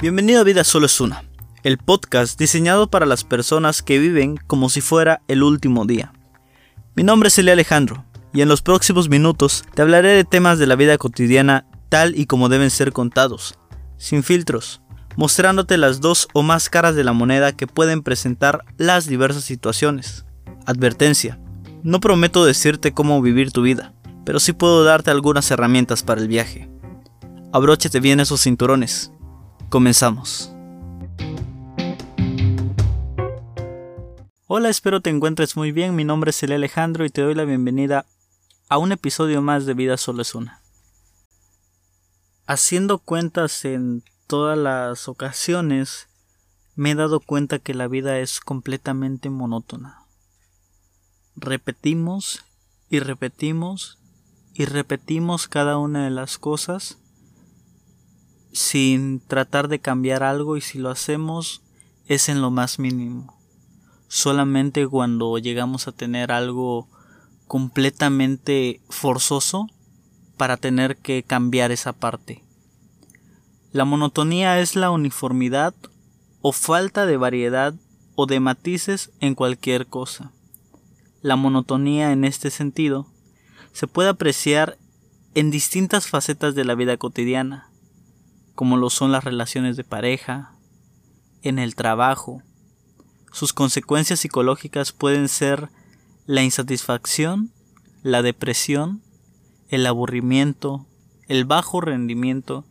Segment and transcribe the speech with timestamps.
[0.00, 1.24] Bienvenido a Vida Solo es Una,
[1.62, 6.14] el podcast diseñado para las personas que viven como si fuera el último día.
[6.96, 10.66] Mi nombre es Elia Alejandro y en los próximos minutos te hablaré de temas de
[10.66, 13.58] la vida cotidiana tal y como deben ser contados,
[13.98, 14.80] sin filtros,
[15.16, 20.24] mostrándote las dos o más caras de la moneda que pueden presentar las diversas situaciones.
[20.64, 21.38] Advertencia,
[21.82, 23.92] no prometo decirte cómo vivir tu vida,
[24.24, 26.70] pero sí puedo darte algunas herramientas para el viaje.
[27.52, 29.12] Abróchate bien esos cinturones.
[29.70, 30.52] Comenzamos.
[34.48, 35.94] Hola, espero te encuentres muy bien.
[35.94, 38.04] Mi nombre es Elia Alejandro y te doy la bienvenida
[38.68, 40.60] a un episodio más de Vida Solo es Una.
[42.48, 46.08] Haciendo cuentas en todas las ocasiones,
[46.74, 50.02] me he dado cuenta que la vida es completamente monótona.
[51.36, 52.44] Repetimos
[52.88, 54.00] y repetimos
[54.52, 56.98] y repetimos cada una de las cosas
[58.52, 61.62] sin tratar de cambiar algo y si lo hacemos
[62.06, 63.38] es en lo más mínimo.
[64.08, 66.88] Solamente cuando llegamos a tener algo
[67.46, 69.66] completamente forzoso
[70.36, 72.42] para tener que cambiar esa parte.
[73.72, 75.74] La monotonía es la uniformidad
[76.42, 77.74] o falta de variedad
[78.16, 80.32] o de matices en cualquier cosa.
[81.22, 83.06] La monotonía en este sentido
[83.72, 84.76] se puede apreciar
[85.34, 87.69] en distintas facetas de la vida cotidiana,
[88.60, 90.52] como lo son las relaciones de pareja,
[91.40, 92.42] en el trabajo.
[93.32, 95.70] Sus consecuencias psicológicas pueden ser
[96.26, 97.54] la insatisfacción,
[98.02, 99.02] la depresión,
[99.70, 100.86] el aburrimiento,
[101.26, 102.66] el bajo rendimiento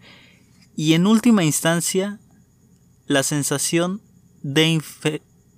[0.76, 2.20] y en última instancia
[3.08, 4.00] la sensación
[4.44, 4.84] de,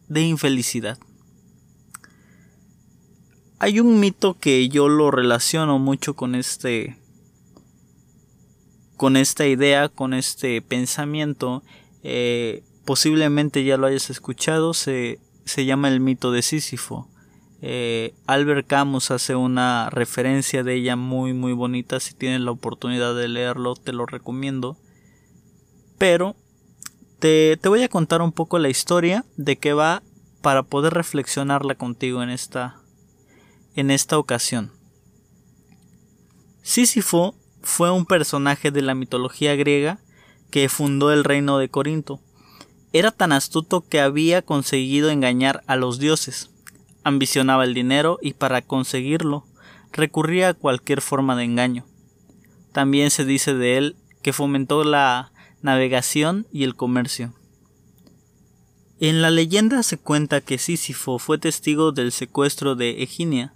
[0.08, 0.98] de infelicidad.
[3.60, 7.01] Hay un mito que yo lo relaciono mucho con este
[9.02, 11.64] con esta idea, con este pensamiento,
[12.04, 17.10] eh, posiblemente ya lo hayas escuchado, se, se llama el mito de Sísifo.
[17.64, 23.16] Eh, Albert Camus hace una referencia de ella muy muy bonita, si tienes la oportunidad
[23.16, 24.78] de leerlo te lo recomiendo.
[25.98, 26.36] Pero
[27.18, 30.04] te, te voy a contar un poco la historia de qué va
[30.44, 32.80] para poder reflexionarla contigo en esta,
[33.74, 34.72] en esta ocasión.
[36.62, 40.00] Sísifo fue un personaje de la mitología griega
[40.50, 42.20] que fundó el reino de Corinto.
[42.94, 46.50] Era tan astuto que había conseguido engañar a los dioses.
[47.04, 49.46] Ambicionaba el dinero y para conseguirlo
[49.92, 51.86] recurría a cualquier forma de engaño.
[52.72, 57.34] También se dice de él que fomentó la navegación y el comercio.
[59.00, 63.54] En la leyenda se cuenta que Sísifo fue testigo del secuestro de Eginia,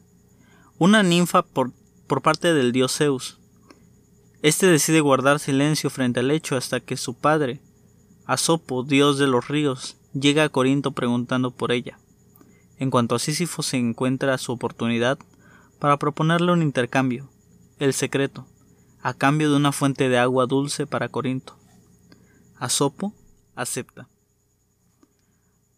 [0.79, 1.71] una ninfa por,
[2.07, 3.39] por parte del dios Zeus.
[4.45, 7.61] Este decide guardar silencio frente al hecho hasta que su padre,
[8.27, 11.97] Asopo, dios de los ríos, llega a Corinto preguntando por ella.
[12.77, 15.17] En cuanto a Sísifo se encuentra su oportunidad
[15.79, 17.27] para proponerle un intercambio,
[17.79, 18.45] el secreto,
[19.01, 21.57] a cambio de una fuente de agua dulce para Corinto.
[22.59, 23.15] Asopo
[23.55, 24.09] acepta.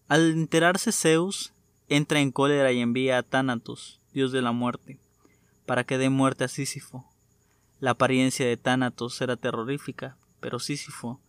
[0.09, 1.53] Al enterarse Zeus,
[1.87, 4.99] entra en cólera y envía a Thanatos, dios de la muerte,
[5.65, 7.05] para que dé muerte a Sísifo,
[7.79, 11.19] la apariencia de Tánatos era terrorífica, pero Sísifo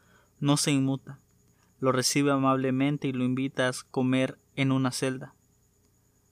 [0.41, 1.19] no se inmuta.
[1.81, 5.35] Lo recibe amablemente y lo invita a comer en una celda,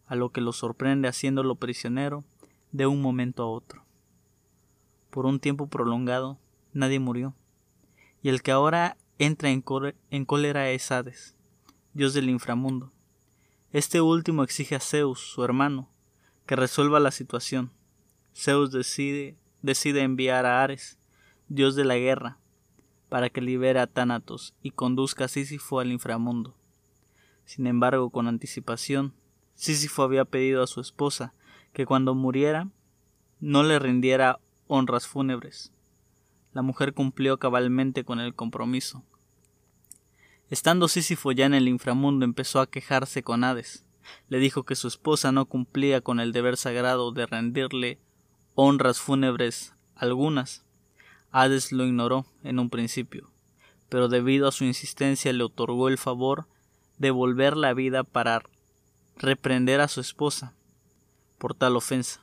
[0.07, 2.25] a lo que lo sorprende haciéndolo prisionero
[2.73, 3.85] de un momento a otro.
[5.11, 6.39] Por un tiempo prolongado,
[6.73, 7.35] nadie murió,
[8.23, 9.63] y el que ahora entra en,
[10.11, 11.37] en cólera es Hades,
[11.95, 12.91] dios del inframundo.
[13.73, 15.91] Este último exige a Zeus, su hermano,
[16.47, 17.71] que resuelva la situación.
[18.35, 20.99] Zeus decide decide enviar a Ares,
[21.49, 22.39] dios de la guerra,
[23.09, 26.57] para que libere a Tánatos y conduzca a Sísifo al inframundo.
[27.45, 29.13] Sin embargo, con anticipación,
[29.55, 31.35] Sísifo había pedido a su esposa
[31.73, 32.69] que cuando muriera
[33.41, 35.73] no le rindiera honras fúnebres.
[36.53, 39.05] La mujer cumplió cabalmente con el compromiso.
[40.49, 43.85] Estando Sísifo ya en el inframundo empezó a quejarse con Hades.
[44.29, 47.99] Le dijo que su esposa no cumplía con el deber sagrado de rendirle
[48.57, 50.65] honras fúnebres algunas.
[51.31, 53.31] Hades lo ignoró en un principio,
[53.91, 56.49] pero debido a su insistencia le otorgó el favor
[56.97, 58.43] de volver la vida para
[59.19, 60.55] reprender a su esposa
[61.37, 62.23] por tal ofensa.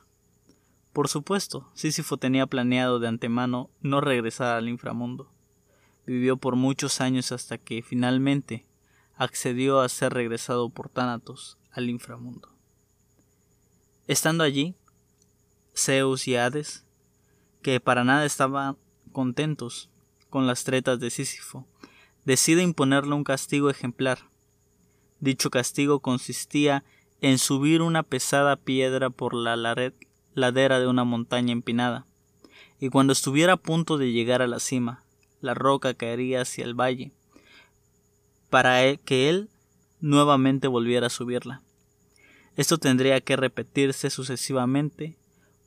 [0.92, 5.30] Por supuesto, Sísifo tenía planeado de antemano no regresar al inframundo.
[6.04, 8.66] Vivió por muchos años hasta que finalmente
[9.16, 12.48] accedió a ser regresado por Tánatos al inframundo.
[14.08, 14.74] Estando allí,
[15.76, 16.84] Zeus y Hades,
[17.62, 18.76] que para nada estaban
[19.12, 19.90] contentos
[20.30, 21.66] con las tretas de Sísifo,
[22.24, 24.30] decide imponerle un castigo ejemplar.
[25.20, 26.84] Dicho castigo consistía
[27.20, 32.06] en subir una pesada piedra por la ladera de una montaña empinada,
[32.80, 35.04] y cuando estuviera a punto de llegar a la cima,
[35.40, 37.12] la roca caería hacia el valle,
[38.50, 39.48] para e-, que él
[40.00, 41.62] nuevamente volviera a subirla.
[42.56, 45.16] Esto tendría que repetirse sucesivamente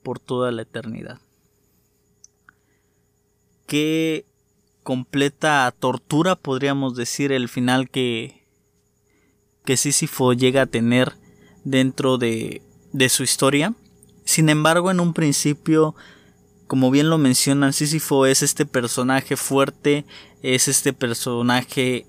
[0.02, 1.20] por toda la eternidad.
[3.66, 4.24] Qué
[4.82, 8.38] completa tortura podríamos decir el final que
[9.68, 11.12] que Sísifo llega a tener
[11.62, 12.62] dentro de,
[12.94, 13.74] de su historia.
[14.24, 15.94] Sin embargo, en un principio,
[16.66, 20.06] como bien lo mencionan, Sísifo es este personaje fuerte,
[20.42, 22.06] es este personaje,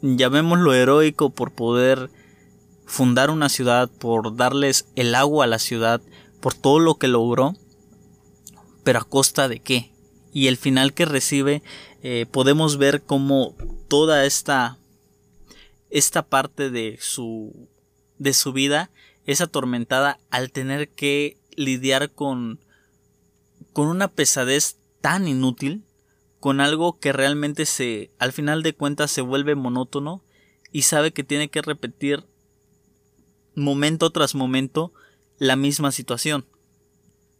[0.00, 2.10] llamémoslo heroico, por poder
[2.84, 6.00] fundar una ciudad, por darles el agua a la ciudad,
[6.42, 7.54] por todo lo que logró,
[8.82, 9.92] pero a costa de qué.
[10.32, 11.62] Y el final que recibe,
[12.02, 13.54] eh, podemos ver cómo
[13.88, 14.76] toda esta,
[15.88, 17.68] esta parte de su,
[18.18, 18.90] de su vida
[19.24, 22.58] es atormentada al tener que lidiar con,
[23.72, 25.84] con una pesadez tan inútil,
[26.40, 30.24] con algo que realmente se, al final de cuentas se vuelve monótono
[30.72, 32.24] y sabe que tiene que repetir
[33.54, 34.92] momento tras momento
[35.42, 36.44] la misma situación.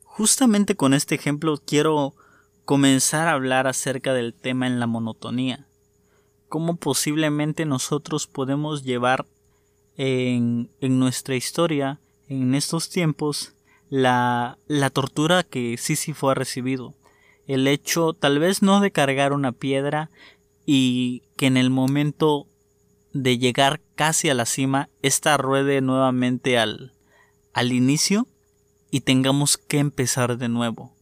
[0.03, 2.17] Justamente con este ejemplo quiero
[2.65, 5.69] comenzar a hablar acerca del tema en la monotonía.
[6.49, 9.25] Cómo posiblemente nosotros podemos llevar
[9.97, 13.55] en, en nuestra historia, en estos tiempos,
[13.89, 16.95] la, la tortura que Sísifo ha recibido.
[17.47, 20.11] El hecho tal vez no de cargar una piedra
[20.67, 22.49] y que en el momento
[23.13, 26.92] de llegar casi a la cima, esta ruede nuevamente al,
[27.53, 28.27] al inicio
[28.91, 30.93] y tengamos que empezar de nuevo.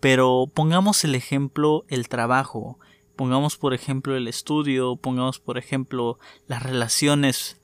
[0.00, 2.78] Pero pongamos el ejemplo el trabajo,
[3.16, 7.58] pongamos por ejemplo el estudio, pongamos por ejemplo las relaciones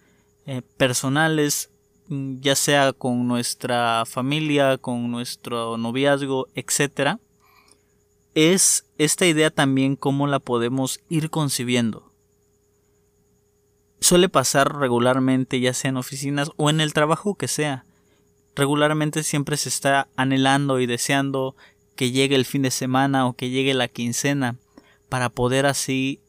[0.47, 1.71] eh, personales,
[2.09, 7.19] mm, ya sea con nuestra familia, con nuestro noviazgo, etc.
[8.35, 12.12] Es esta idea también cómo la podemos ir concibiendo
[14.03, 17.85] suele pasar regularmente, ya sea en oficinas o en el trabajo que sea.
[18.55, 21.57] Regularmente siempre se está anhelando y deseando
[21.97, 24.57] que llegue el fin de semana o que llegue la quincena
[25.09, 26.21] para poder así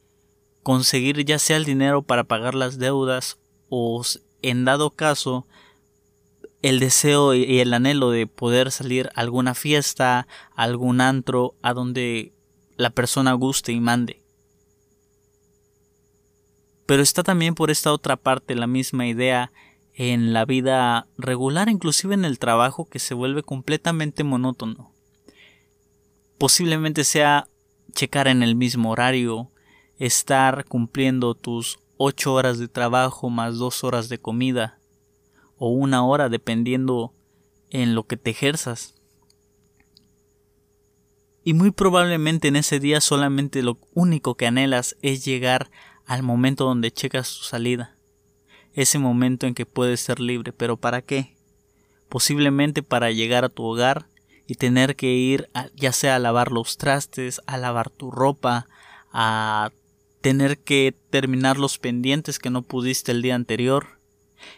[0.61, 3.37] conseguir ya sea el dinero para pagar las deudas
[3.69, 4.01] o
[4.41, 5.45] en dado caso
[6.61, 12.31] el deseo y el anhelo de poder salir a alguna fiesta, algún antro, a donde
[12.77, 14.22] la persona guste y mande.
[16.93, 19.51] Pero está también por esta otra parte la misma idea
[19.95, 24.93] en la vida regular, inclusive en el trabajo, que se vuelve completamente monótono.
[26.37, 27.47] Posiblemente sea
[27.93, 29.49] checar en el mismo horario,
[29.97, 34.77] estar cumpliendo tus ocho horas de trabajo más dos horas de comida,
[35.57, 37.11] o una hora dependiendo
[37.71, 38.93] en lo que te ejerzas.
[41.43, 45.71] Y muy probablemente en ese día solamente lo único que anhelas es llegar
[46.05, 47.95] al momento donde checas tu salida,
[48.73, 51.35] ese momento en que puedes ser libre, pero ¿para qué?
[52.09, 54.07] Posiblemente para llegar a tu hogar
[54.47, 58.67] y tener que ir ya sea a lavar los trastes, a lavar tu ropa,
[59.11, 59.71] a
[60.21, 63.99] tener que terminar los pendientes que no pudiste el día anterior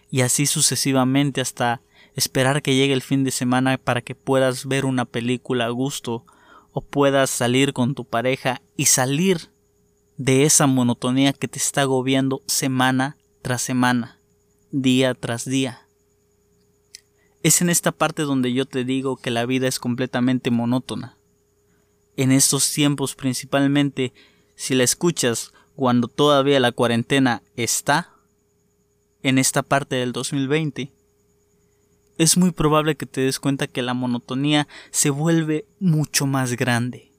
[0.10, 1.82] y así sucesivamente hasta
[2.16, 6.26] esperar que llegue el fin de semana para que puedas ver una película a gusto
[6.72, 9.50] o puedas salir con tu pareja y salir
[10.18, 14.20] de esa monotonía que te está agobiando semana tras semana,
[14.72, 15.88] día tras día.
[17.44, 21.18] Es en esta parte donde yo te digo que la vida es completamente monótona.
[22.16, 24.14] En estos tiempos principalmente,
[24.56, 28.12] si la escuchas cuando todavía la cuarentena está,
[29.22, 30.94] en esta parte del 2020,
[32.18, 37.15] es muy probable que te des cuenta que la monotonía se vuelve mucho más grande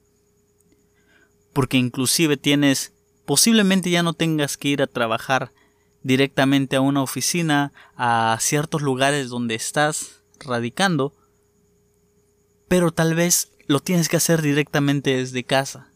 [1.57, 2.93] porque inclusive tienes,
[3.25, 5.55] posiblemente ya no tengas que ir a trabajar
[6.03, 11.15] directamente a una oficina, a ciertos lugares donde estás radicando,
[12.67, 15.91] pero tal vez lo tienes que hacer directamente desde casa.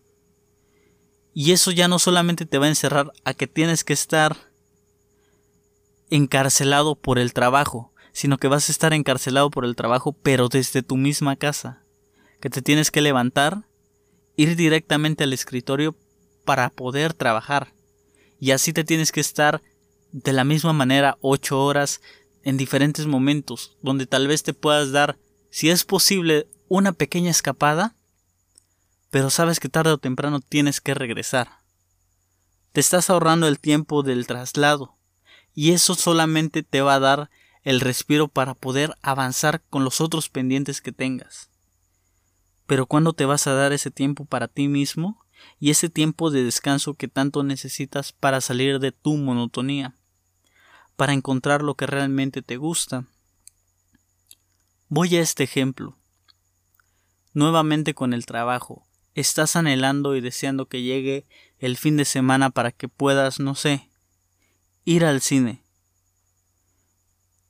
[1.32, 4.36] Y eso ya no solamente te va a encerrar a que tienes que estar
[6.10, 10.82] encarcelado por el trabajo, sino que vas a estar encarcelado por el trabajo, pero desde
[10.82, 11.84] tu misma casa.
[12.40, 13.68] Que te tienes que levantar,
[14.42, 15.96] ir directamente al escritorio
[16.46, 17.74] para poder trabajar.
[18.40, 19.62] Y así te tienes que estar
[20.12, 22.02] de la misma manera ocho horas
[22.44, 25.20] en diferentes momentos, donde tal vez te puedas dar,
[25.52, 27.96] si es posible, una pequeña escapada,
[29.12, 31.60] pero sabes que tarde o temprano tienes que regresar.
[32.72, 34.96] te estás ahorrando el tiempo del traslado
[35.54, 37.30] y eso solamente te va a dar
[37.64, 41.51] el respiro para poder avanzar con los otros pendientes que tengas.
[42.72, 45.26] Pero ¿cuándo te vas a dar ese tiempo para ti mismo
[45.60, 49.98] y ese tiempo de descanso que tanto necesitas para salir de tu monotonía,
[50.96, 53.08] para encontrar lo que realmente te gusta?
[54.88, 55.98] Voy a este ejemplo.
[57.34, 58.88] Nuevamente con el trabajo.
[59.16, 61.26] Estás anhelando y deseando que llegue
[61.60, 63.90] el fin de semana para que puedas, no sé,
[64.86, 65.62] ir al cine.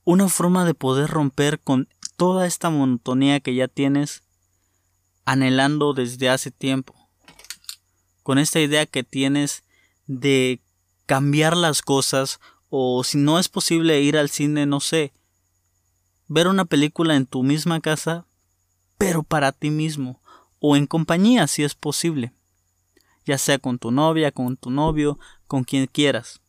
[0.03, 4.23] Una forma de poder romper con toda esta monotonía que ya tienes
[5.31, 6.93] anhelando desde hace tiempo.
[8.21, 9.63] Con esta idea que tienes
[10.05, 10.61] de
[11.05, 15.13] cambiar las cosas o si no es posible ir al cine, no sé,
[16.27, 18.25] ver una película en tu misma casa,
[18.97, 20.21] pero para ti mismo
[20.59, 22.33] o en compañía si es posible,
[23.25, 26.41] ya sea con tu novia, con tu novio, con quien quieras.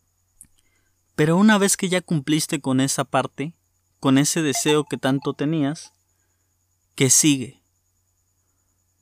[1.15, 3.55] Pero una vez que ya cumpliste con esa parte,
[4.01, 5.93] con ese deseo que tanto tenías,
[6.97, 7.62] ¿qué sigue?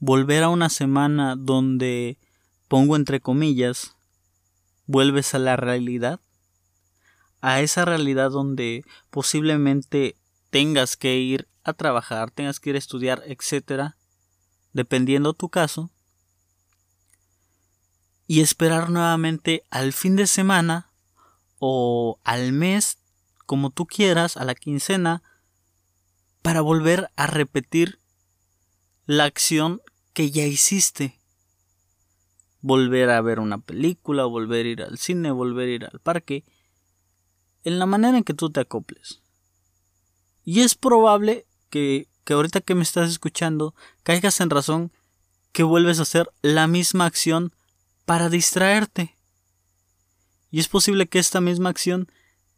[0.03, 2.19] Volver a una semana donde,
[2.69, 3.95] pongo entre comillas,
[4.87, 6.21] vuelves a la realidad,
[7.43, 10.17] a esa realidad donde posiblemente
[10.49, 13.99] tengas que ir a trabajar, tengas que ir a estudiar, etcétera,
[14.73, 15.91] dependiendo tu caso,
[18.27, 20.91] y esperar nuevamente al fin de semana
[21.59, 22.97] o al mes,
[23.45, 25.23] como tú quieras, a la quincena,
[26.41, 28.01] para volver a repetir
[29.05, 31.19] la acción que ya hiciste.
[32.61, 36.45] Volver a ver una película, volver a ir al cine, volver a ir al parque,
[37.65, 39.23] en la manera en que tú te acoples.
[40.45, 44.93] Y es probable que, que ahorita que me estás escuchando caigas en razón
[45.53, 47.53] que vuelves a hacer la misma acción
[48.05, 49.17] para distraerte.
[50.51, 52.11] Y es posible que esta misma acción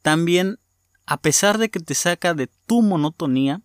[0.03, 0.59] también,
[1.07, 3.63] a pesar de que te saca de tu monotonía,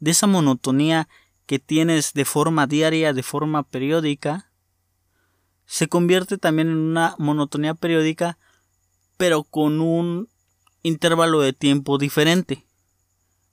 [0.00, 1.08] de esa monotonía
[1.52, 4.50] que tienes de forma diaria, de forma periódica,
[5.66, 8.38] se convierte también en una monotonía periódica,
[9.18, 10.30] pero con un
[10.82, 12.64] intervalo de tiempo diferente.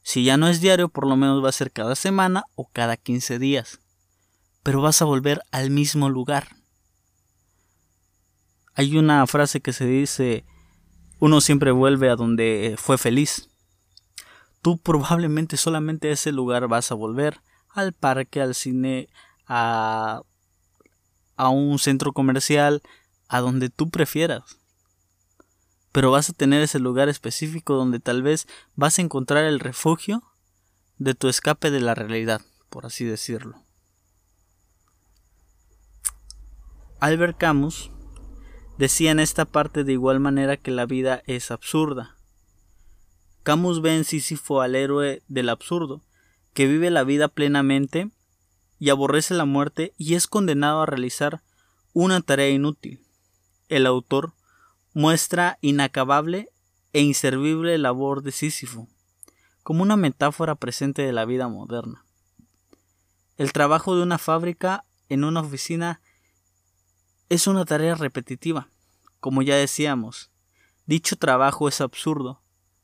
[0.02, 2.96] Si ya no es diario, por lo menos va a ser cada semana o cada
[2.96, 3.82] 15 días.
[4.64, 6.56] Pero vas a volver al mismo lugar.
[8.76, 10.46] Hay una frase que se dice,
[11.20, 13.50] uno siempre vuelve a donde fue feliz.
[14.62, 19.10] Tú probablemente solamente a ese lugar vas a volver, al parque, al cine,
[19.48, 20.22] a,
[21.36, 22.82] a un centro comercial,
[23.28, 24.58] a donde tú prefieras.
[25.92, 30.24] Pero vas a tener ese lugar específico donde tal vez vas a encontrar el refugio
[30.98, 33.64] de tu escape de la realidad, por así decirlo.
[37.00, 37.92] Albert Camus
[38.80, 42.16] Decía en esta parte de igual manera que la vida es absurda.
[43.44, 46.02] Camus ve en Sísifo al héroe del absurdo,
[46.60, 48.12] que vive la vida plenamente
[48.80, 51.42] y aborrece la muerte y es condenado a realizar
[51.94, 53.00] una tarea inútil.
[53.70, 54.34] El autor
[54.94, 56.50] muestra inacabable
[56.92, 58.90] e inservible labor de Sísifo,
[59.64, 62.04] como una metáfora presente de la vida moderna.
[63.38, 66.02] El trabajo de una fábrica en una oficina
[67.30, 68.68] es una tarea repetitiva,
[69.22, 70.30] como ya decíamos.
[70.86, 72.42] Dicho trabajo es absurdo,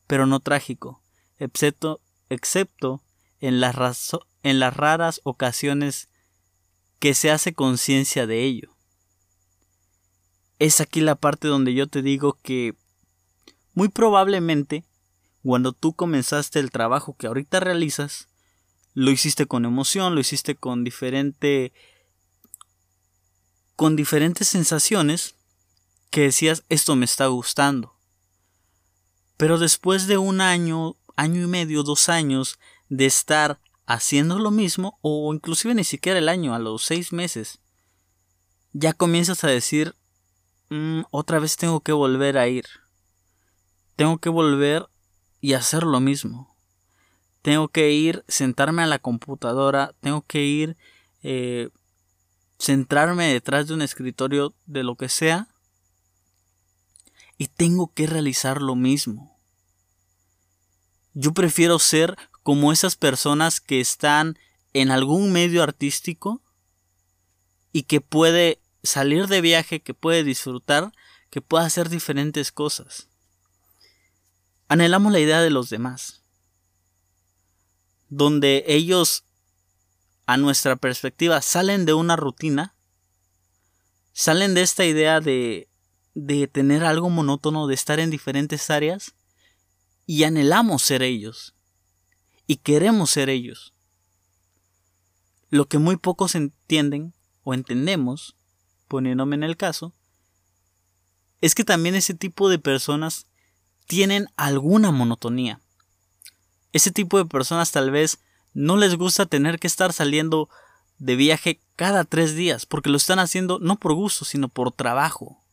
[0.08, 1.02] pero no trágico,
[1.40, 3.02] excepto, excepto
[3.40, 4.12] en, las
[4.44, 6.10] en las raras ocasiones
[7.00, 8.76] que se hace conciencia de ello.
[10.60, 12.76] Es aquí la parte donde yo te digo que
[13.74, 14.86] muy probablemente
[15.44, 18.28] cuando tú comenzaste el trabajo que ahorita realizas,
[18.94, 21.74] lo hiciste con emoción, lo hiciste con diferente
[23.76, 25.36] con diferentes sensaciones
[26.10, 27.94] que decías esto me está gustando.
[29.38, 32.58] Pero después de un año, año y medio, dos años
[32.90, 37.60] de estar haciendo lo mismo, o inclusive ni siquiera el año, a los seis meses,
[38.74, 39.96] ya comienzas a decir,
[40.70, 42.66] mm, otra vez tengo que volver a ir.
[43.96, 44.88] Tengo que volver
[45.40, 46.56] y hacer lo mismo.
[47.42, 50.78] Tengo que ir, sentarme a la computadora, tengo que ir
[51.22, 51.70] eh,
[52.60, 55.48] centrarme detrás de un escritorio de lo que sea
[57.38, 59.38] y tengo que realizar lo mismo.
[61.14, 64.38] Yo prefiero ser como esas personas que están
[64.74, 66.44] en algún medio artístico
[67.74, 70.94] y que puede salir de viaje, que puede disfrutar,
[71.32, 73.10] que puede hacer diferentes cosas.
[74.68, 76.22] Anhelamos la idea de los demás,
[78.10, 79.24] donde ellos
[80.28, 82.76] a nuestra perspectiva salen de una rutina,
[84.14, 85.68] salen de esta idea de,
[86.14, 89.16] de tener algo monótono, de estar en diferentes áreas,
[90.06, 91.55] y anhelamos ser ellos,
[92.48, 93.74] y queremos ser ellos.
[95.50, 98.36] Lo que muy pocos entienden o entendemos,
[98.88, 99.94] poniéndome en el caso,
[101.42, 103.28] es que también ese tipo de personas
[103.88, 105.62] tienen alguna monotonía.
[106.74, 108.20] Ese tipo de personas tal vez
[108.54, 110.50] no les gusta tener que estar saliendo
[110.98, 115.44] de viaje cada tres días, porque lo están haciendo no por gusto, sino por trabajo,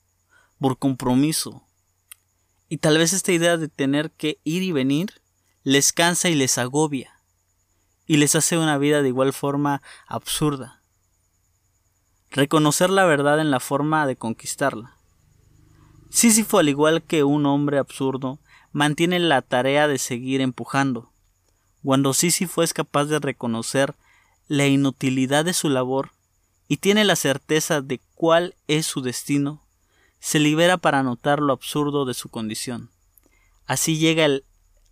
[0.58, 1.66] por compromiso.
[2.68, 5.21] Y tal vez esta idea de tener que ir y venir
[5.64, 7.20] les cansa y les agobia,
[8.06, 10.82] y les hace una vida de igual forma absurda.
[12.30, 14.96] Reconocer la verdad en la forma de conquistarla.
[16.10, 18.38] Sísifo, al igual que un hombre absurdo,
[18.72, 21.12] mantiene la tarea de seguir empujando.
[21.82, 23.94] Cuando Sísifo es capaz de reconocer
[24.48, 26.10] la inutilidad de su labor
[26.68, 29.66] y tiene la certeza de cuál es su destino,
[30.20, 32.90] se libera para notar lo absurdo de su condición.
[33.66, 34.26] Así llega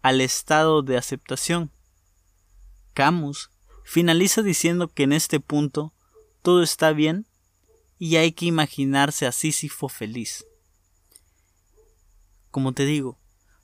[0.02, 1.70] al estado de aceptación.
[2.94, 3.50] Camus
[3.84, 5.92] finaliza diciendo que en este punto
[6.42, 7.26] todo está bien
[7.98, 10.46] y hay que imaginarse a Sísifo feliz.
[12.50, 13.18] Como te digo,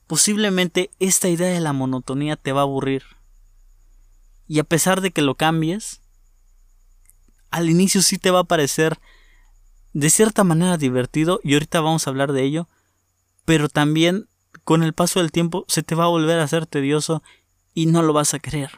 [0.07, 3.05] posiblemente esta idea de la monotonía te va a aburrir.
[4.47, 6.03] Y a pesar de que lo cambies,
[7.51, 9.01] al inicio sí te va a parecer
[9.93, 12.69] de cierta manera divertido y ahorita vamos a hablar de ello,
[13.45, 14.29] pero también
[14.67, 17.23] con el paso del tiempo se te va a volver a hacer tedioso
[17.73, 18.73] y no lo vas a querer.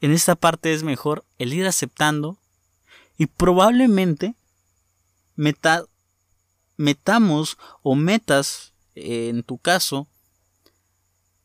[0.00, 2.38] En esta parte es mejor el ir aceptando
[3.18, 4.36] y probablemente
[6.76, 10.06] metamos o metas en tu caso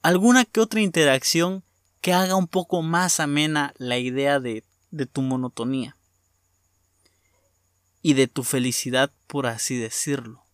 [0.03, 1.63] alguna que otra interacción
[2.01, 5.97] que haga un poco más amena la idea de, de tu monotonía
[8.03, 10.46] y de tu felicidad, por así decirlo.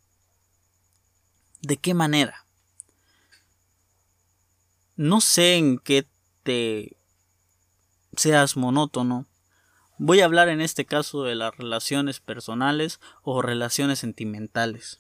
[1.64, 2.46] ¿De qué manera?
[4.98, 6.06] No sé en qué
[6.44, 6.98] te
[8.18, 9.28] seas monótono.
[9.98, 15.00] Voy a hablar en este caso de las relaciones personales o relaciones sentimentales.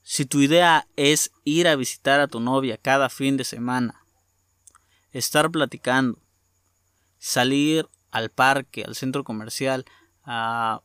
[0.00, 4.06] Si tu idea es ir a visitar a tu novia cada fin de semana,
[5.10, 6.18] estar platicando,
[7.18, 9.84] salir al parque, al centro comercial,
[10.24, 10.80] a,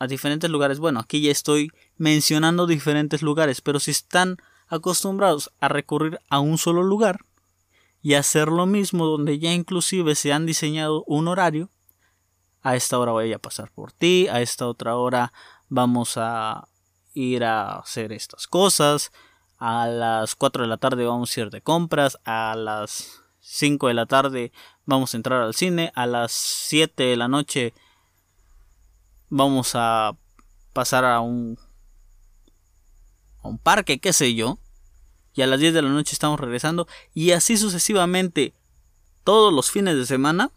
[0.00, 0.78] a, diferentes lugares.
[0.78, 6.58] Bueno, aquí ya estoy mencionando diferentes lugares, pero si están acostumbrados a recurrir a un
[6.58, 7.20] solo lugar
[8.02, 11.68] y hacer lo mismo donde ya inclusive se han diseñado un horario,
[12.62, 15.32] a esta hora voy a pasar por ti, a esta otra hora
[15.68, 16.68] vamos a
[17.14, 19.12] ir a hacer estas cosas.
[19.58, 22.18] A las 4 de la tarde vamos a ir de compras.
[22.24, 24.52] A las 5 de la tarde
[24.86, 25.92] vamos a entrar al cine.
[25.94, 27.74] A las 7 de la noche
[29.30, 30.16] vamos a
[30.72, 31.58] pasar a un,
[33.42, 34.58] a un parque, qué sé yo.
[35.32, 36.86] Y a las 10 de la noche estamos regresando.
[37.14, 38.52] Y así sucesivamente
[39.24, 40.50] todos los fines de semana.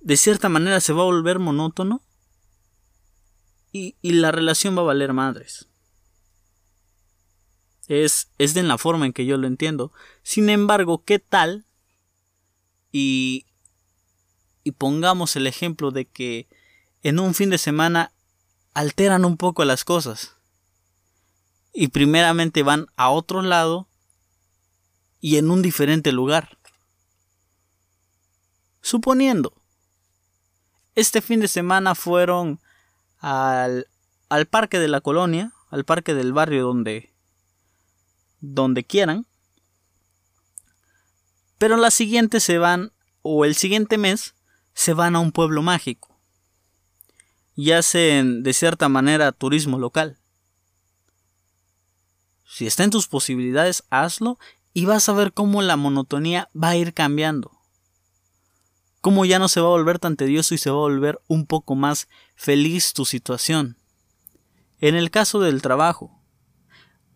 [0.00, 2.02] De cierta manera se va a volver monótono
[3.72, 5.68] y, la relación va a valer madres.
[7.88, 9.92] Es, es de la forma en que yo lo entiendo.
[10.22, 11.64] Sin embargo, ¿qué tal?
[12.90, 13.46] Y,
[14.64, 16.48] y pongamos el ejemplo de que
[17.02, 18.12] en un fin de semana
[18.74, 20.36] alteran un poco las cosas.
[21.72, 23.88] Y primeramente van a otro lado
[25.20, 26.58] y en un diferente lugar.
[28.80, 29.54] Suponiendo,
[30.94, 32.60] este fin de semana fueron
[33.18, 33.86] al,
[34.28, 37.14] al parque de la colonia, al parque del barrio donde,
[38.40, 39.26] donde quieran.
[41.58, 44.34] Pero la siguiente se van, o el siguiente mes,
[44.74, 46.18] se van a un pueblo mágico.
[47.54, 50.18] Y hacen de cierta manera turismo local.
[52.44, 54.38] Si está en tus posibilidades, hazlo
[54.72, 57.62] y vas a ver cómo la monotonía va a ir cambiando
[59.02, 61.44] cómo ya no se va a volver tan tedioso y se va a volver un
[61.44, 63.76] poco más feliz tu situación.
[64.78, 66.22] En el caso del trabajo,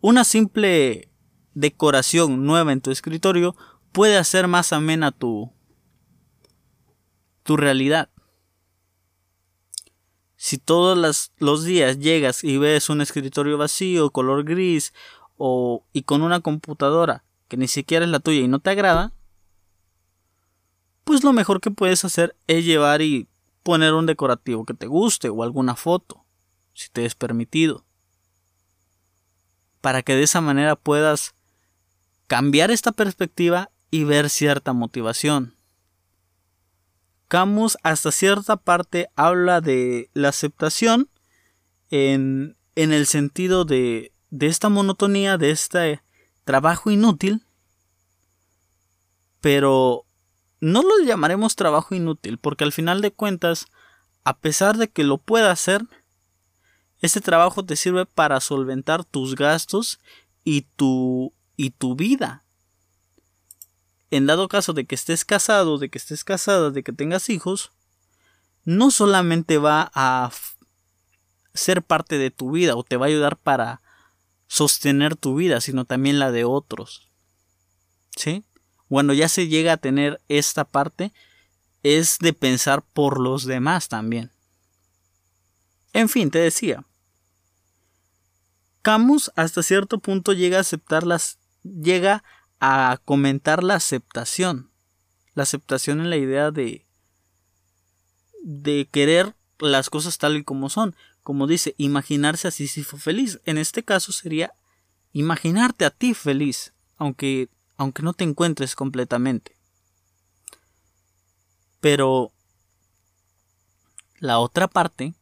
[0.01, 1.09] una simple
[1.53, 3.55] decoración nueva en tu escritorio
[3.93, 5.53] puede hacer más amena tu,
[7.47, 8.09] tu realidad.
[10.35, 14.93] Si todos los días llegas y ves un escritorio vacío, color gris,
[15.37, 19.13] o, y con una computadora que ni siquiera es la tuya y no te agrada,
[21.05, 23.29] pues lo mejor que puedes hacer es llevar y
[23.63, 26.25] poner un decorativo que te guste o alguna foto,
[26.73, 27.85] si te es permitido.
[29.79, 31.33] Para que de esa manera puedas
[32.27, 35.56] cambiar esta perspectiva y ver cierta motivación.
[37.27, 41.09] Camus hasta cierta parte habla de la aceptación
[41.89, 46.01] en, en el sentido de, de esta monotonía, de este
[46.43, 47.45] trabajo inútil,
[49.41, 50.05] pero
[50.59, 53.67] no lo llamaremos trabajo inútil, porque al final de cuentas,
[54.23, 55.83] a pesar de que lo pueda hacer,
[57.01, 59.99] este trabajo te sirve para solventar tus gastos
[60.43, 62.43] y tu, y tu vida.
[64.09, 67.71] En dado caso de que estés casado, de que estés casada, de que tengas hijos,
[68.63, 70.31] no solamente va a
[71.53, 73.81] ser parte de tu vida o te va a ayudar para
[74.47, 77.09] sostener tu vida, sino también la de otros.
[78.15, 78.43] ¿Sí?
[78.87, 81.13] Cuando ya se llega a tener esta parte,
[81.83, 84.31] es de pensar por los demás también.
[85.93, 86.85] En fin, te decía.
[88.81, 91.39] Camus hasta cierto punto llega a aceptar las.
[91.63, 92.23] llega
[92.59, 94.71] a comentar la aceptación.
[95.33, 96.85] La aceptación en la idea de.
[98.43, 100.95] de querer las cosas tal y como son.
[101.23, 103.39] Como dice, imaginarse así si fue feliz.
[103.45, 104.53] En este caso sería
[105.11, 106.73] imaginarte a ti feliz.
[106.97, 107.49] Aunque.
[107.77, 109.55] aunque no te encuentres completamente.
[111.79, 112.31] Pero.
[114.19, 115.13] La otra parte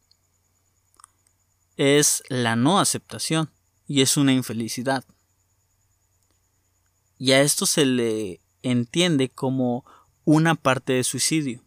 [1.76, 3.50] es la no aceptación
[3.86, 5.04] y es una infelicidad.
[7.18, 9.84] Y a esto se le entiende como
[10.24, 11.64] una parte de suicidio,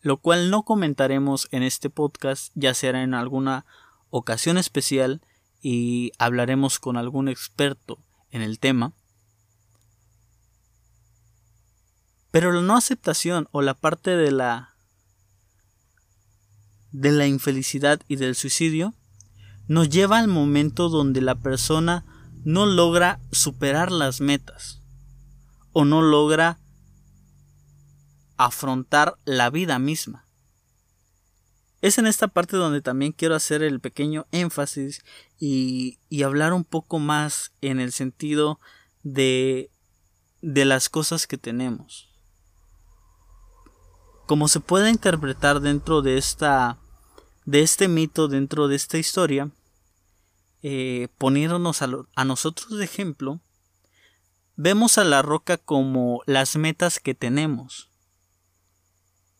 [0.00, 3.64] lo cual no comentaremos en este podcast, ya será en alguna
[4.10, 5.22] ocasión especial
[5.60, 7.98] y hablaremos con algún experto
[8.30, 8.92] en el tema.
[12.30, 14.68] Pero la no aceptación o la parte de la
[16.92, 18.92] de la infelicidad y del suicidio
[19.66, 22.04] nos lleva al momento donde la persona
[22.44, 24.81] no logra superar las metas
[25.72, 26.58] o no logra
[28.36, 30.26] afrontar la vida misma.
[31.80, 35.04] Es en esta parte donde también quiero hacer el pequeño énfasis
[35.38, 38.60] y, hablar un poco más en el sentido
[39.02, 39.70] de,
[40.40, 42.08] de las cosas que tenemos.
[44.26, 46.78] Como se puede interpretar dentro de esta
[47.44, 49.50] de este mito dentro de esta historia,
[50.62, 53.40] eh, poniéndonos a, nosotros de ejemplo,
[54.56, 57.90] vemos a la roca como las metas que tenemos.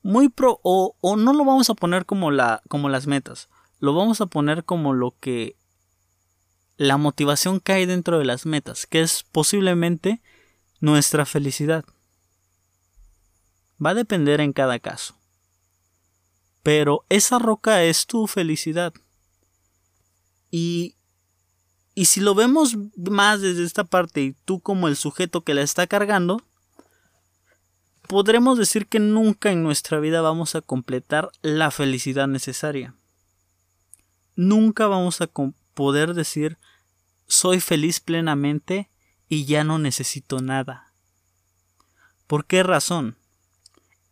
[0.03, 3.49] Muy pro, o, o, no lo vamos a poner como, la, como las metas,
[3.79, 5.57] lo vamos a poner como lo que
[6.77, 10.21] la motivación que hay dentro de las metas, que es posiblemente
[10.81, 11.85] nuestra felicidad.
[13.85, 15.17] Va a depender en cada caso.
[16.63, 18.93] Pero esa roca es tu felicidad.
[20.51, 20.97] Y,
[21.95, 25.63] y si lo vemos más desde esta parte y tú como el sujeto que la
[25.63, 26.43] está cargando,
[28.09, 32.95] podremos decir que nunca en nuestra vida vamos a completar la felicidad necesaria.
[34.35, 35.31] Nunca vamos a
[35.75, 36.59] poder decir
[37.27, 38.91] soy feliz plenamente
[39.29, 40.93] y ya no necesito nada.
[42.27, 43.17] ¿Por qué razón?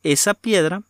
[0.03, 0.83] Esa piedra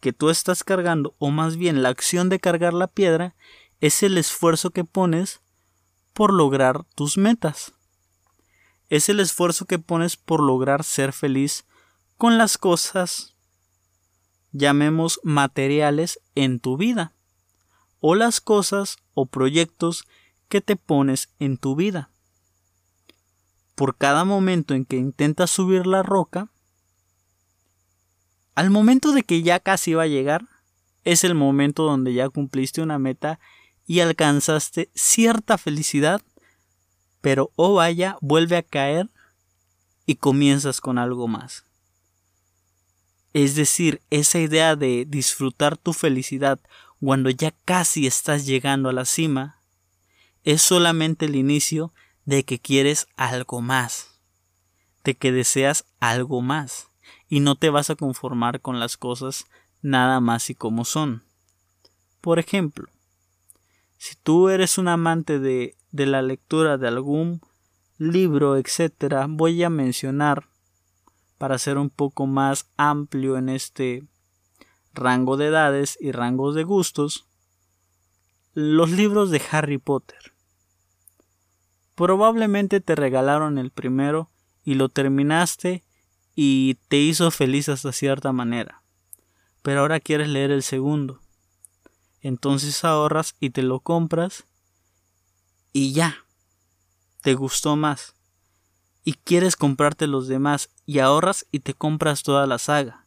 [0.00, 3.34] que tú estás cargando, o más bien la acción de cargar la piedra,
[3.80, 5.40] es el esfuerzo que pones
[6.14, 7.74] por lograr tus metas.
[8.88, 11.66] Es el esfuerzo que pones por lograr ser feliz
[12.16, 13.34] con las cosas,
[14.52, 17.12] llamemos materiales, en tu vida,
[18.00, 20.06] o las cosas o proyectos
[20.48, 22.10] que te pones en tu vida.
[23.74, 26.48] Por cada momento en que intentas subir la roca,
[28.54, 30.46] al momento de que ya casi va a llegar,
[31.02, 33.40] es el momento donde ya cumpliste una meta
[33.86, 36.22] y alcanzaste cierta felicidad,
[37.20, 39.10] pero oh vaya, vuelve a caer
[40.06, 41.64] y comienzas con algo más.
[43.32, 46.60] Es decir, esa idea de disfrutar tu felicidad
[47.00, 49.60] cuando ya casi estás llegando a la cima,
[50.44, 51.92] es solamente el inicio
[52.24, 54.20] de que quieres algo más,
[55.02, 56.88] de que deseas algo más
[57.28, 59.46] y no te vas a conformar con las cosas
[59.82, 61.24] nada más y como son.
[62.20, 62.88] Por ejemplo,
[64.04, 67.40] si tú eres un amante de, de la lectura de algún
[67.96, 70.46] libro, etcétera, voy a mencionar
[71.38, 74.04] para ser un poco más amplio en este
[74.92, 77.26] rango de edades y rangos de gustos,
[78.52, 80.34] los libros de Harry Potter.
[81.94, 84.28] Probablemente te regalaron el primero
[84.64, 85.82] y lo terminaste
[86.34, 88.82] y te hizo feliz hasta cierta manera.
[89.62, 91.23] Pero ahora quieres leer el segundo.
[92.24, 94.46] Entonces ahorras y te lo compras
[95.74, 96.24] y ya.
[97.20, 98.14] Te gustó más.
[99.04, 103.06] Y quieres comprarte los demás y ahorras y te compras toda la saga.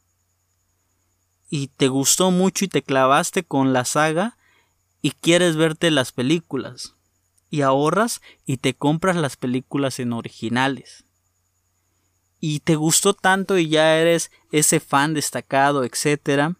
[1.50, 4.36] y te gustó mucho y te clavaste con la saga
[5.00, 6.94] y quieres verte las películas
[7.50, 11.04] y ahorras y te compras las películas en originales.
[12.38, 16.56] Y te gustó tanto y ya eres ese fan destacado, etcétera.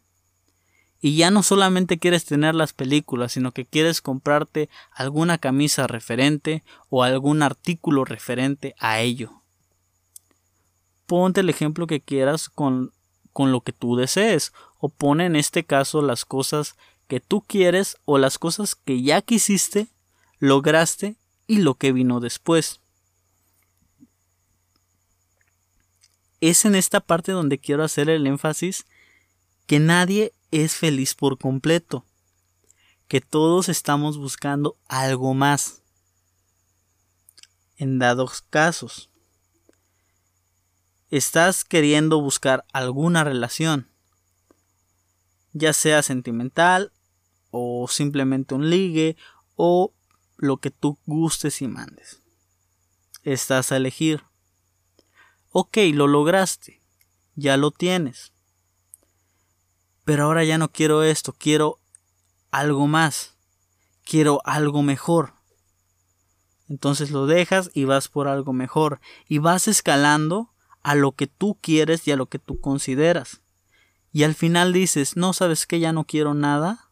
[1.00, 6.64] Y ya no solamente quieres tener las películas, sino que quieres comprarte alguna camisa referente
[6.88, 9.42] o algún artículo referente a ello.
[11.06, 12.92] Ponte el ejemplo que quieras con,
[13.32, 17.96] con lo que tú desees, o pone en este caso las cosas que tú quieres
[18.04, 19.88] o las cosas que ya quisiste
[20.38, 22.80] lograste y lo que vino después.
[26.40, 28.86] Es en esta parte donde quiero hacer el énfasis
[29.66, 32.04] que nadie es feliz por completo,
[33.06, 35.82] que todos estamos buscando algo más.
[37.76, 39.10] En dados casos,
[41.10, 43.88] estás queriendo buscar alguna relación,
[45.52, 46.92] ya sea sentimental
[47.50, 49.16] o simplemente un ligue
[49.54, 49.94] o
[50.36, 52.22] lo que tú gustes y mandes.
[53.22, 54.24] Estás a elegir.
[55.50, 56.82] Ok, lo lograste.
[57.34, 58.32] Ya lo tienes.
[60.08, 61.80] Pero ahora ya no quiero esto, quiero
[62.50, 63.34] algo más.
[64.06, 65.34] Quiero algo mejor.
[66.66, 69.02] Entonces lo dejas y vas por algo mejor.
[69.28, 70.48] Y vas escalando
[70.82, 73.42] a lo que tú quieres y a lo que tú consideras.
[74.10, 76.88] Y al final dices, no sabes que ya no quiero nada.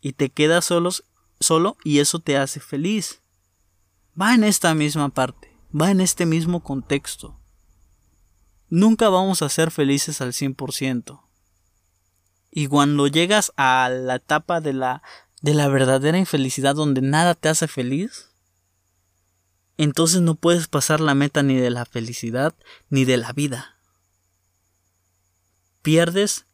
[0.00, 1.02] Y te quedas solos
[1.40, 3.22] solo y eso te hace feliz.
[4.16, 7.36] Va en esta misma parte, va en este mismo contexto.
[8.68, 11.31] Nunca vamos a ser felices al 100%.
[12.52, 15.02] Y cuando llegas a la etapa de la,
[15.40, 18.28] de la verdadera infelicidad donde nada te hace feliz,
[19.78, 22.54] entonces no puedes pasar la meta ni de la felicidad
[22.90, 23.78] ni de la vida.
[25.80, 26.44] Pierdes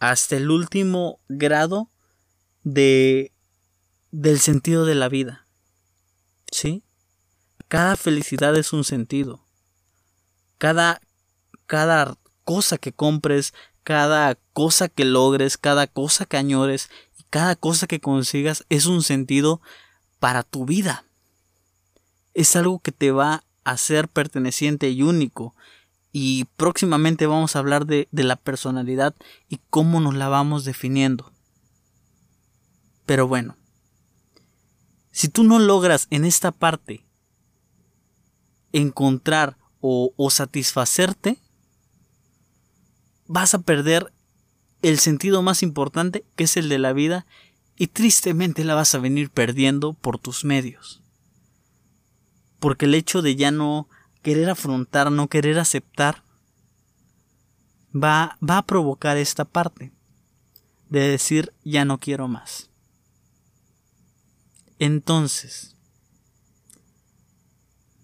[0.00, 1.88] hasta el último grado
[2.64, 3.32] de
[4.10, 5.46] del sentido de la vida.
[6.50, 6.82] ¿Sí?
[7.68, 9.46] Cada felicidad es un sentido.
[10.58, 11.00] Cada,
[11.66, 13.54] cada cosa que compres,
[13.84, 19.02] cada cosa que logres, cada cosa que añores y cada cosa que consigas es un
[19.02, 19.60] sentido
[20.18, 21.04] para tu vida.
[22.34, 25.54] Es algo que te va a ser perteneciente y único.
[26.12, 29.14] Y próximamente vamos a hablar de, de la personalidad
[29.48, 31.32] y cómo nos la vamos definiendo.
[33.06, 33.56] Pero bueno,
[35.10, 37.04] si tú no logras en esta parte
[38.72, 41.38] encontrar o, satisfacerte,
[43.32, 44.12] vas a perder
[44.82, 47.24] el sentido más importante que es el de la vida
[47.78, 51.00] y tristemente la vas a venir perdiendo por tus medios.
[52.60, 53.88] Porque el hecho de ya no
[54.20, 56.22] querer afrontar, no querer aceptar,
[57.94, 59.92] va, va a provocar esta parte
[60.90, 62.68] de decir ya no quiero más.
[64.78, 65.74] Entonces,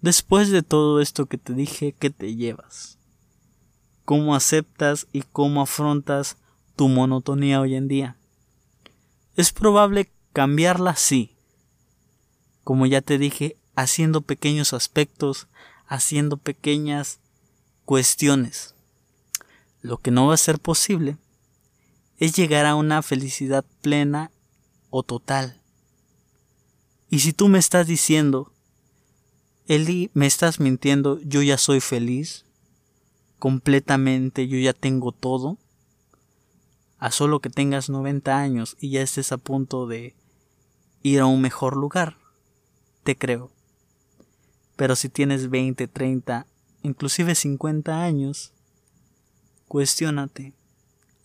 [0.01, 2.98] después de todo esto que te dije, ¿qué te llevas?
[4.09, 6.37] ¿Cómo aceptas y cómo afrontas
[6.75, 8.17] tu monotonía hoy en día?
[9.35, 11.35] Es probable cambiarla sí.
[12.63, 15.47] Como ya te dije, haciendo pequeños aspectos,
[15.85, 17.19] haciendo pequeñas
[17.85, 18.73] cuestiones.
[19.83, 21.17] Lo que no va a ser posible
[22.17, 24.31] es llegar a una felicidad plena
[24.89, 25.61] o total.
[27.11, 28.51] Y si tú me estás diciendo,
[29.67, 32.48] Eli, me estás mintiendo, yo ya soy feliz,
[33.39, 35.57] completamente, yo ya tengo todo,
[36.99, 40.15] a solo que tengas 90 años y ya estés a punto de
[41.01, 42.17] ir a un mejor lugar,
[43.03, 43.51] te creo.
[44.75, 46.45] Pero si tienes 20, 30,
[46.83, 48.53] inclusive 50 años,
[49.67, 50.53] cuestiónate,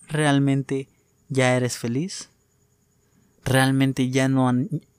[0.06, 0.88] ¿realmente
[1.28, 2.30] ya eres feliz?
[3.44, 4.50] ¿Realmente ya no,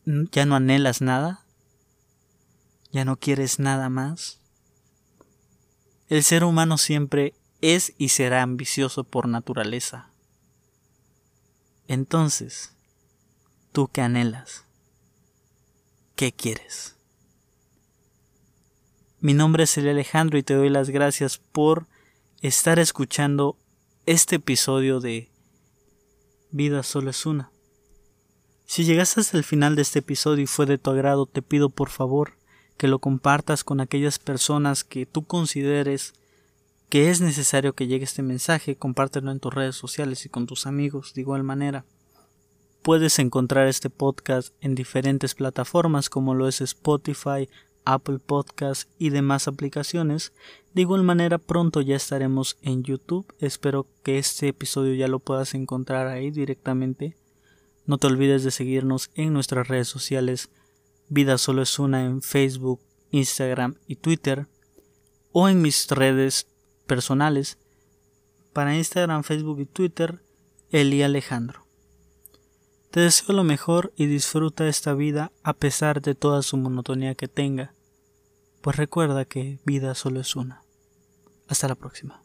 [0.05, 1.45] ¿Ya no anhelas nada?
[2.91, 4.39] ¿Ya no quieres nada más?
[6.07, 10.11] El ser humano siempre es y será ambicioso por naturaleza.
[11.87, 12.75] Entonces,
[13.71, 14.65] ¿tú qué anhelas?
[16.15, 16.95] ¿Qué quieres?
[19.19, 21.87] Mi nombre es el Alejandro y te doy las gracias por
[22.41, 23.57] estar escuchando
[24.05, 25.31] este episodio de
[26.51, 27.51] Vida solo es una.
[28.65, 31.69] Si llegaste hasta el final de este episodio y fue de tu agrado, te pido
[31.69, 32.37] por favor
[32.77, 36.13] que lo compartas con aquellas personas que tú consideres
[36.89, 40.67] que es necesario que llegue este mensaje, compártelo en tus redes sociales y con tus
[40.67, 41.83] amigos de igual manera.
[42.83, 47.49] Puedes encontrar este podcast en diferentes plataformas como lo es Spotify,
[47.83, 50.33] Apple Podcast y demás aplicaciones.
[50.73, 53.33] De igual manera pronto ya estaremos en YouTube.
[53.39, 57.17] Espero que este episodio ya lo puedas encontrar ahí directamente.
[57.87, 60.49] No te olvides de seguirnos en nuestras redes sociales.
[61.07, 64.47] Vida solo es una en Facebook, Instagram y Twitter.
[65.31, 66.47] O en mis redes
[66.87, 67.57] personales.
[68.53, 70.23] Para Instagram, Facebook y Twitter,
[70.71, 71.65] Eli Alejandro.
[72.91, 77.27] Te deseo lo mejor y disfruta esta vida a pesar de toda su monotonía que
[77.27, 77.73] tenga,
[78.61, 80.63] pues recuerda que vida solo es una.
[81.47, 82.24] Hasta la próxima.